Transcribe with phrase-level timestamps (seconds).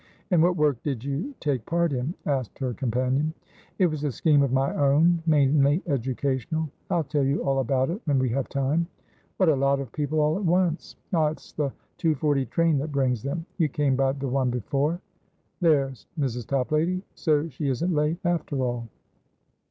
[0.31, 3.35] "And what work did you take part in?" asked her companion.
[3.77, 6.71] "It was a scheme of my own, mainly educational.
[6.89, 8.87] I'll tell you all about it, when we have time.
[9.37, 10.95] What a lot of people all at once!
[11.13, 13.45] Ah, it's the 2.40 train that brings them.
[13.59, 14.99] You came by the one before?
[15.59, 16.47] There's Mrs.
[16.47, 18.87] Toplady; so she isn't late, after all."